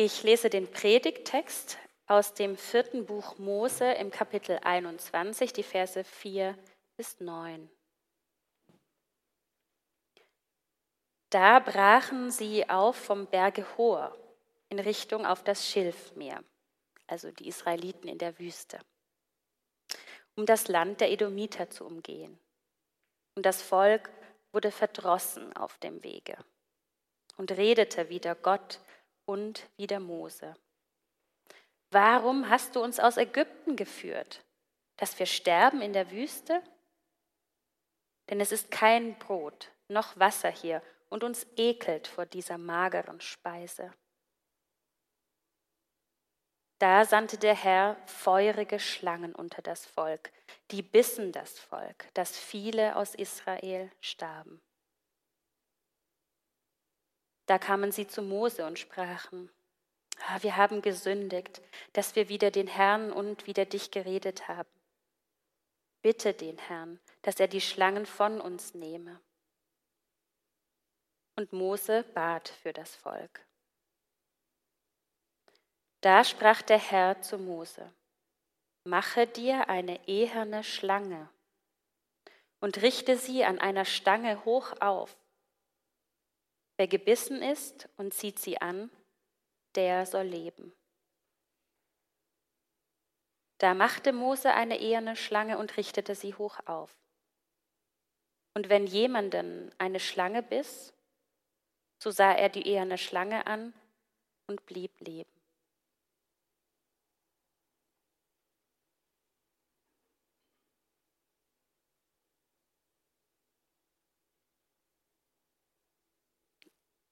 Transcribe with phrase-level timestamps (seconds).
[0.00, 6.56] Ich lese den Predigttext aus dem vierten Buch Mose im Kapitel 21, die Verse 4
[6.96, 7.68] bis 9.
[11.30, 14.16] Da brachen sie auf vom Berge Hor
[14.68, 16.44] in Richtung auf das Schilfmeer,
[17.08, 18.78] also die Israeliten in der Wüste,
[20.36, 22.38] um das Land der Edomiter zu umgehen.
[23.34, 24.10] Und das Volk
[24.52, 26.38] wurde verdrossen auf dem Wege
[27.36, 28.78] und redete wieder Gott
[29.28, 30.56] und wieder Mose.
[31.90, 34.42] Warum hast du uns aus Ägypten geführt,
[34.96, 36.62] dass wir sterben in der Wüste?
[38.30, 43.92] Denn es ist kein Brot noch Wasser hier und uns ekelt vor dieser mageren Speise.
[46.78, 50.30] Da sandte der Herr feurige Schlangen unter das Volk,
[50.70, 54.60] die bissen das Volk, dass viele aus Israel starben.
[57.48, 59.50] Da kamen sie zu Mose und sprachen,
[60.26, 61.62] ah, wir haben gesündigt,
[61.94, 64.68] dass wir wieder den Herrn und wieder dich geredet haben.
[66.02, 69.18] Bitte den Herrn, dass er die Schlangen von uns nehme.
[71.36, 73.40] Und Mose bat für das Volk.
[76.02, 77.90] Da sprach der Herr zu Mose,
[78.84, 81.30] mache dir eine eherne Schlange
[82.60, 85.16] und richte sie an einer Stange hoch auf
[86.78, 88.88] Wer gebissen ist und zieht sie an,
[89.74, 90.72] der soll leben.
[93.58, 96.96] Da machte Mose eine eherne Schlange und richtete sie hoch auf.
[98.54, 100.94] Und wenn jemanden eine Schlange biss,
[101.98, 103.74] so sah er die eherne Schlange an
[104.46, 105.37] und blieb leben.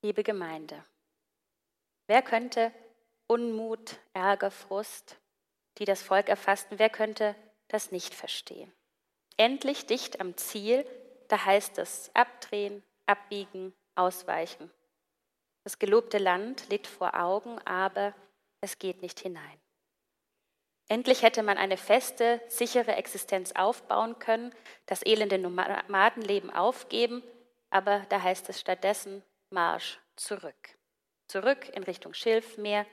[0.00, 0.84] Liebe Gemeinde,
[2.06, 2.72] wer könnte
[3.26, 5.18] Unmut, Ärger, Frust,
[5.78, 7.34] die das Volk erfassten, wer könnte
[7.66, 8.72] das nicht verstehen?
[9.36, 10.86] Endlich dicht am Ziel,
[11.26, 14.70] da heißt es abdrehen, abbiegen, ausweichen.
[15.64, 18.14] Das gelobte Land liegt vor Augen, aber
[18.60, 19.60] es geht nicht hinein.
[20.86, 24.54] Endlich hätte man eine feste, sichere Existenz aufbauen können,
[24.86, 27.24] das elende Nomadenleben aufgeben,
[27.68, 30.76] aber da heißt es stattdessen Marsch zurück.
[31.26, 32.86] Zurück in Richtung Schilfmeer,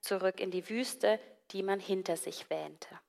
[0.00, 3.00] zurück in die Wüste, die man hinter sich wähnte.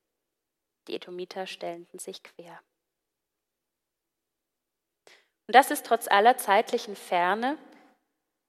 [0.88, 2.62] Die Edomiter stellten sich quer.
[5.46, 7.58] Und das ist trotz aller zeitlichen Ferne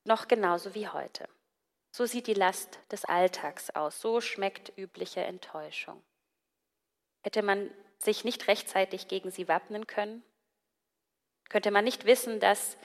[0.05, 1.27] noch genauso wie heute.
[1.91, 6.03] So sieht die Last des Alltags aus, so schmeckt übliche Enttäuschung.
[7.23, 10.23] Hätte man sich nicht rechtzeitig gegen sie wappnen können?
[11.49, 12.77] Könnte man nicht wissen, dass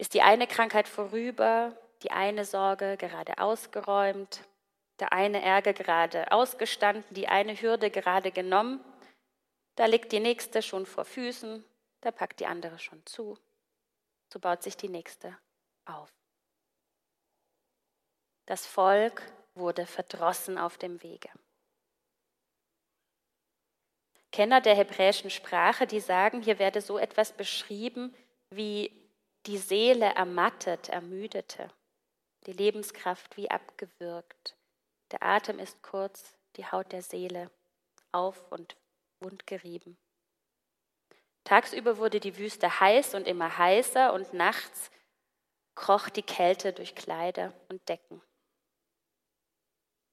[0.00, 4.40] ist die eine Krankheit vorüber, die eine Sorge gerade ausgeräumt,
[4.98, 8.82] der eine Ärger gerade ausgestanden, die eine Hürde gerade genommen,
[9.76, 11.62] da liegt die nächste schon vor Füßen,
[12.00, 13.38] da packt die andere schon zu.
[14.32, 15.36] So baut sich die nächste
[15.84, 16.10] auf.
[18.46, 19.22] Das Volk
[19.54, 21.28] wurde verdrossen auf dem Wege.
[24.32, 28.14] Kenner der hebräischen Sprache, die sagen, hier werde so etwas beschrieben
[28.50, 28.99] wie
[29.46, 31.70] die Seele ermattet, ermüdete,
[32.46, 34.56] die Lebenskraft wie abgewürgt.
[35.12, 37.50] Der Atem ist kurz, die Haut der Seele
[38.12, 38.76] auf und
[39.20, 39.96] wundgerieben.
[41.44, 44.90] Tagsüber wurde die Wüste heiß und immer heißer und nachts
[45.74, 48.20] kroch die Kälte durch Kleider und Decken.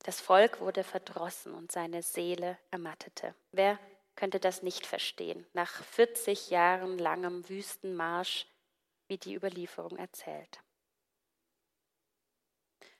[0.03, 3.35] Das Volk wurde verdrossen und seine Seele ermattete.
[3.51, 3.77] Wer
[4.15, 5.45] könnte das nicht verstehen?
[5.51, 8.47] Nach 40 Jahren langem Wüstenmarsch
[9.07, 10.61] wie die Überlieferung erzählt.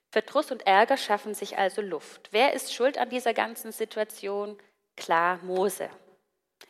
[0.09, 2.29] Verdruss und Ärger schaffen sich also Luft.
[2.31, 4.57] Wer ist schuld an dieser ganzen Situation?
[4.95, 5.89] Klar, Mose.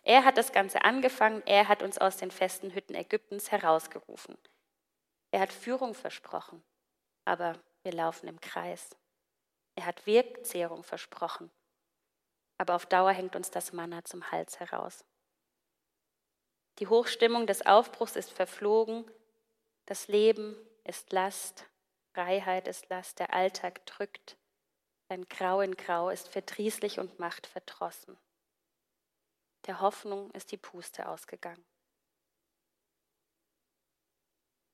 [0.04, 4.38] Er hat das Ganze angefangen, er hat uns aus den festen Hütten Ägyptens herausgerufen.
[5.32, 6.64] Er hat Führung versprochen,
[7.26, 8.96] aber wir laufen im Kreis.
[9.76, 11.52] Er hat Wirkzehrung versprochen,
[12.58, 15.06] aber auf Dauer hängt uns das Manna zum Hals heraus.
[16.80, 19.10] Die Hochstimmung des Aufbruchs ist verflogen,
[19.88, 21.66] das Leben ist Last,
[22.14, 24.38] Freiheit ist Last, der Alltag drückt,
[25.10, 28.18] ein Grau in Grau ist verdrießlich und macht verdrossen.
[29.66, 31.66] Der Hoffnung ist die Puste ausgegangen.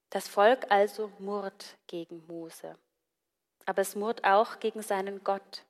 [0.09, 2.77] Das Volk also murrt gegen Mose,
[3.65, 5.63] aber es murrt auch gegen seinen Gott,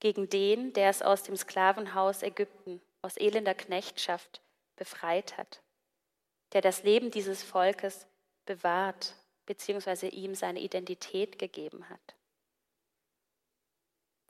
[0.00, 4.42] gegen den, der es aus dem Sklavenhaus Ägypten, aus elender Knechtschaft
[4.76, 5.62] befreit hat,
[6.52, 8.06] der das Leben dieses Volkes
[8.46, 9.16] bewahrt
[9.46, 10.08] bzw.
[10.08, 12.16] ihm seine Identität gegeben hat.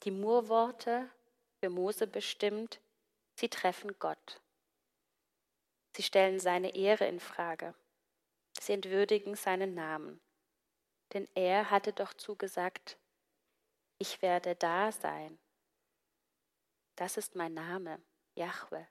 [0.02, 1.08] Die Murworte,
[1.60, 2.80] für Mose bestimmt,
[3.34, 4.40] sie treffen Gott.
[5.96, 7.74] Sie stellen seine Ehre in Frage.
[8.60, 10.20] Sie entwürdigen seinen Namen.
[11.12, 12.98] Denn er hatte doch zugesagt,
[13.98, 15.38] ich werde da sein.
[16.96, 18.00] Das ist mein Name,
[18.34, 18.86] Jahwe.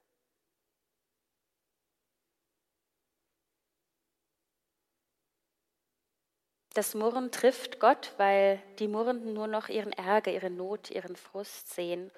[6.75, 11.73] Das Murren trifft Gott, weil die Murrenden nur noch ihren Ärger, ihre Not, ihren Frust
[11.73, 12.11] sehen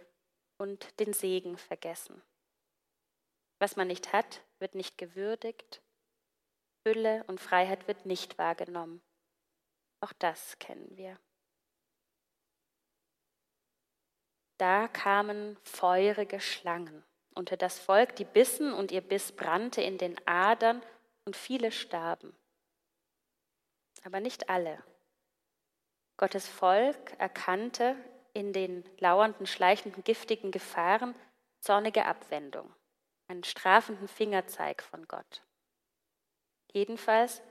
[0.57, 2.23] und den Segen vergessen.
[3.59, 5.83] Was man nicht hat, wird nicht gewürdigt,
[6.81, 9.03] Fülle und Freiheit wird nicht wahrgenommen.
[9.99, 11.19] Auch das kennen wir.
[14.57, 17.03] Da kamen feurige Schlangen
[17.35, 20.81] unter das Volk, die bissen und ihr Biss brannte in den Adern
[21.25, 22.35] und viele starben
[24.05, 24.83] aber nicht alle.
[26.17, 27.95] Gottes Volk erkannte
[28.33, 31.15] in den lauernden, schleichenden, giftigen Gefahren
[31.59, 32.73] zornige Abwendung,
[33.27, 35.43] einen strafenden Fingerzeig von Gott.
[36.71, 37.41] Jedenfalls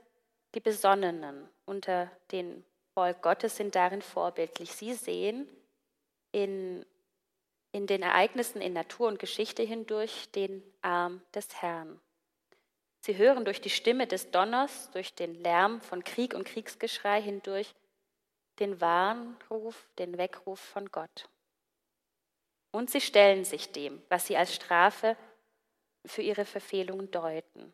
[0.55, 4.71] die Besonnenen unter den Volk Gottes sind darin vorbildlich.
[4.71, 5.47] Sie sehen
[6.31, 6.85] in,
[7.71, 11.99] in den Ereignissen in Natur und Geschichte hindurch den Arm des Herrn.
[13.07, 17.73] Sie hören durch die Stimme des Donners, durch den Lärm von Krieg und Kriegsgeschrei hindurch
[18.59, 21.29] den Warnruf, den Weckruf von Gott.
[22.71, 25.15] Und sie stellen sich dem, was sie als Strafe
[26.03, 27.71] für ihre Verfehlungen deuten.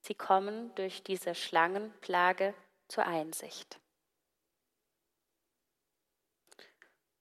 [0.00, 2.52] Sie kommen durch diese Schlangenplage
[2.88, 3.78] zur Einsicht.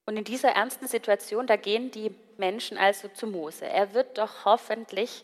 [0.08, 3.68] Und in dieser ernsten Situation, da gehen die Menschen also zu Mose.
[3.68, 5.24] Er wird doch hoffentlich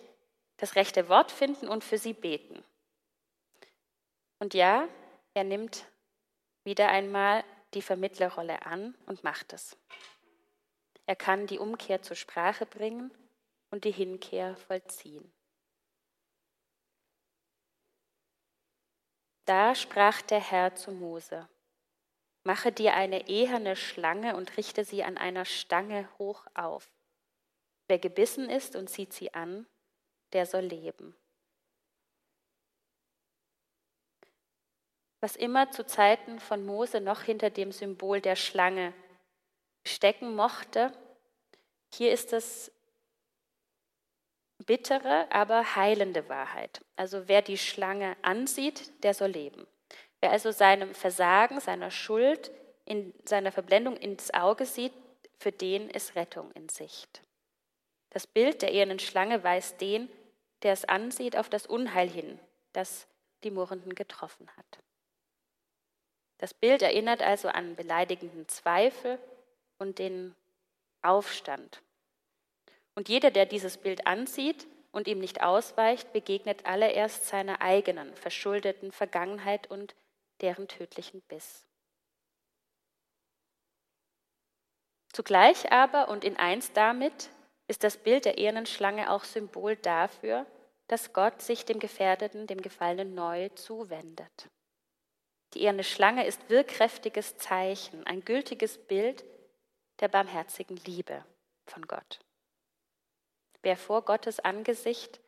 [0.58, 2.64] das rechte Wort finden und für sie beten.
[4.40, 4.88] Und ja,
[5.34, 5.86] er nimmt
[6.64, 7.44] wieder einmal
[7.74, 9.78] die Vermittlerrolle an und macht es.
[11.06, 13.12] Er kann die Umkehr zur Sprache bringen
[13.70, 15.32] und die Hinkehr vollziehen.
[19.46, 21.48] Da sprach der Herr zu Mose,
[22.44, 26.92] mache dir eine eherne Schlange und richte sie an einer Stange hoch auf.
[27.88, 29.66] Wer gebissen ist und zieht sie an,
[30.34, 31.16] der soll leben.
[35.20, 38.94] Was immer zu Zeiten von Mose noch hinter dem Symbol der Schlange
[39.86, 40.92] stecken mochte,
[41.94, 42.72] hier ist es
[44.66, 46.84] bittere, aber heilende Wahrheit.
[46.96, 49.66] Also wer die Schlange ansieht, der soll leben.
[50.20, 52.52] Wer also seinem Versagen, seiner Schuld,
[52.86, 54.94] in seiner Verblendung ins Auge sieht,
[55.40, 57.22] für den ist Rettung in Sicht.
[58.10, 60.10] Das Bild der ehernen Schlange weist den,
[60.64, 62.40] der es ansieht, auf das Unheil hin,
[62.74, 63.08] das
[63.44, 64.80] die Murrenden getroffen hat.
[66.38, 69.20] Das Bild erinnert also an beleidigenden Zweifel
[69.80, 70.36] und den
[71.02, 71.82] Aufstand.
[72.96, 78.92] Und jeder, der dieses Bild ansieht und ihm nicht ausweicht, begegnet allererst seiner eigenen verschuldeten
[78.92, 79.96] Vergangenheit und
[80.42, 81.66] deren tödlichen Biss.
[85.14, 87.30] Zugleich aber und in eins damit
[87.68, 90.46] ist das Bild der ehernen Schlange auch Symbol dafür,
[90.88, 94.50] dass Gott sich dem Gefährdeten, dem Gefallenen neu zuwendet.
[95.54, 99.24] Die eherne Schlange ist wirkkräftiges Zeichen, ein gültiges Bild
[100.00, 101.26] der barmherzigen Liebe
[101.66, 102.20] von Gott.
[103.62, 105.20] Wer vor Gottes Angesicht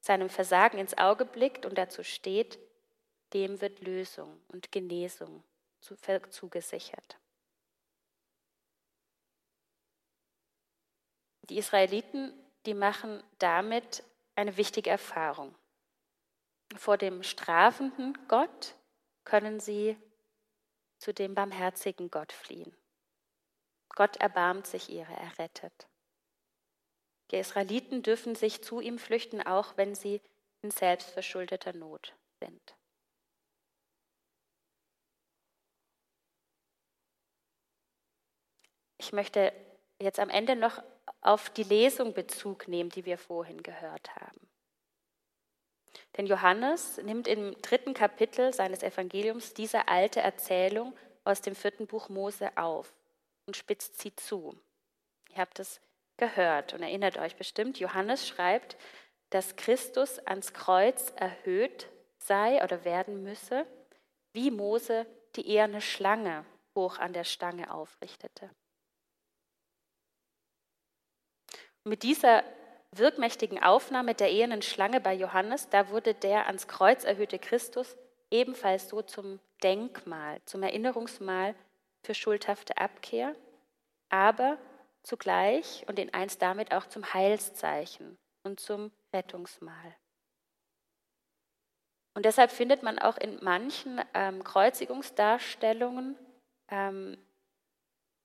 [0.00, 2.58] seinem Versagen ins Auge blickt und dazu steht,
[3.32, 5.42] dem wird Lösung und Genesung
[5.80, 7.18] zugesichert.
[11.48, 12.32] Die Israeliten,
[12.66, 15.54] die machen damit eine wichtige Erfahrung.
[16.76, 18.74] Vor dem strafenden Gott
[19.24, 19.96] können sie
[20.98, 22.76] zu dem barmherzigen Gott fliehen.
[23.90, 25.88] Gott erbarmt sich ihrer, er rettet.
[27.30, 30.20] Die Israeliten dürfen sich zu ihm flüchten, auch wenn sie
[30.62, 32.76] in selbstverschuldeter Not sind.
[38.98, 39.52] Ich möchte
[40.00, 40.82] jetzt am Ende noch
[41.20, 44.48] auf die Lesung Bezug nehmen, die wir vorhin gehört haben.
[46.16, 52.08] Denn Johannes nimmt im dritten Kapitel seines Evangeliums diese alte Erzählung aus dem vierten Buch
[52.08, 52.92] Mose auf
[53.46, 54.58] und spitzt sie zu.
[55.30, 55.80] Ihr habt es
[56.16, 58.76] gehört und erinnert euch bestimmt, Johannes schreibt,
[59.30, 61.88] dass Christus ans Kreuz erhöht
[62.18, 63.66] sei oder werden müsse,
[64.32, 68.50] wie Mose die eherne Schlange hoch an der Stange aufrichtete.
[71.88, 72.44] Mit dieser
[72.92, 77.96] wirkmächtigen Aufnahme der ehenen Schlange bei Johannes, da wurde der ans Kreuz erhöhte Christus
[78.30, 81.54] ebenfalls so zum Denkmal, zum Erinnerungsmal
[82.02, 83.34] für schuldhafte Abkehr
[84.08, 84.58] aber
[85.02, 89.96] zugleich und in eins damit auch zum Heilszeichen und zum Rettungsmahl.
[92.14, 96.16] Und deshalb findet man auch in manchen ähm, Kreuzigungsdarstellungen
[96.68, 97.16] ähm,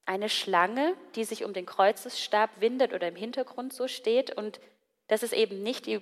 [0.05, 4.35] eine Schlange, die sich um den Kreuzesstab windet oder im Hintergrund so steht.
[4.35, 4.59] Und
[5.07, 6.01] das ist eben nicht die,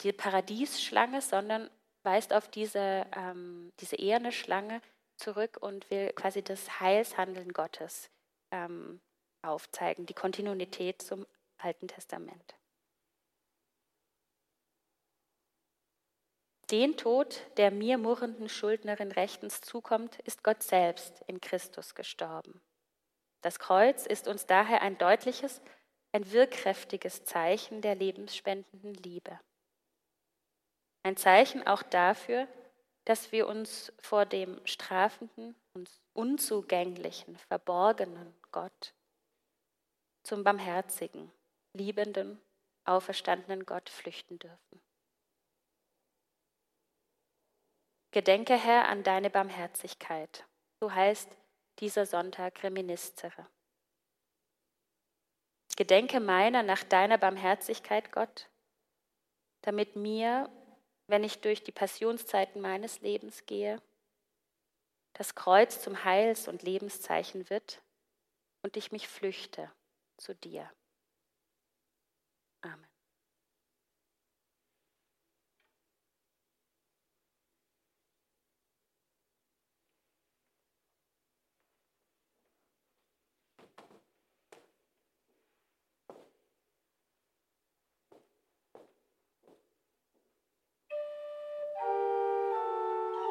[0.00, 1.70] die Paradiesschlange, sondern
[2.02, 4.80] weist auf diese, ähm, diese eherne Schlange
[5.16, 8.10] zurück und will quasi das Heilshandeln Gottes
[8.50, 9.00] ähm,
[9.42, 11.26] aufzeigen, die Kontinuität zum
[11.58, 12.54] Alten Testament.
[16.70, 22.60] Den Tod der mir murrenden Schuldnerin rechtens zukommt, ist Gott selbst in Christus gestorben.
[23.46, 25.62] Das Kreuz ist uns daher ein deutliches,
[26.10, 29.38] ein wirkkräftiges Zeichen der lebensspendenden Liebe.
[31.04, 32.48] Ein Zeichen auch dafür,
[33.04, 38.94] dass wir uns vor dem strafenden, uns unzugänglichen, verborgenen Gott
[40.24, 41.30] zum barmherzigen,
[41.72, 42.40] liebenden,
[42.84, 44.82] auferstandenen Gott flüchten dürfen.
[48.10, 50.44] Gedenke, Herr, an deine Barmherzigkeit.
[50.80, 51.28] So heißt
[51.78, 53.46] dieser Sonntag Reminiscere.
[55.76, 58.48] Gedenke meiner nach deiner Barmherzigkeit, Gott,
[59.60, 60.50] damit mir,
[61.06, 63.80] wenn ich durch die Passionszeiten meines Lebens gehe,
[65.12, 67.82] das Kreuz zum Heils- und Lebenszeichen wird
[68.62, 69.70] und ich mich flüchte
[70.16, 70.70] zu dir.